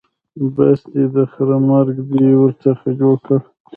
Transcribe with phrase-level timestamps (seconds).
[0.55, 3.39] بس دی؛ د خره مرګ دې ورڅخه جوړ کړ.